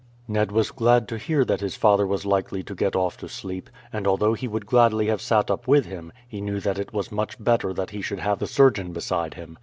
Ned 0.27 0.51
was 0.51 0.71
glad 0.71 1.07
to 1.09 1.17
hear 1.19 1.45
that 1.45 1.59
his 1.61 1.75
father 1.75 2.07
was 2.07 2.25
likely 2.25 2.63
to 2.63 2.73
get 2.73 2.95
off 2.95 3.17
to 3.17 3.29
sleep; 3.29 3.69
and 3.93 4.07
although 4.07 4.33
he 4.33 4.47
would 4.47 4.65
gladly 4.65 5.05
have 5.05 5.21
sat 5.21 5.51
up 5.51 5.67
with 5.67 5.85
him, 5.85 6.11
he 6.27 6.41
knew 6.41 6.59
that 6.59 6.79
it 6.79 6.91
was 6.91 7.11
much 7.11 7.37
better 7.39 7.71
that 7.71 7.91
he 7.91 8.01
should 8.01 8.17
have 8.21 8.39
the 8.39 8.47
surgeon 8.47 8.93
beside 8.93 9.35
him. 9.35 9.59